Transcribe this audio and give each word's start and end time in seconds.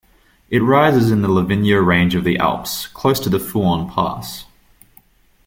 It 0.49 0.63
rises 0.63 1.11
in 1.11 1.21
the 1.21 1.27
Livigno 1.27 1.79
Range 1.85 2.15
of 2.15 2.23
the 2.23 2.39
Alps, 2.39 2.87
close 2.87 3.19
to 3.19 3.29
the 3.29 3.37
Fuorn 3.37 3.87
Pass. 3.87 4.45